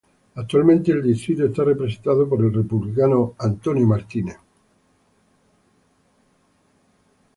[0.33, 4.35] Actualmente el distrito está representado por el Republicano Scott Perry.